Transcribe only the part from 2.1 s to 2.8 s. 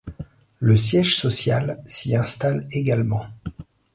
installe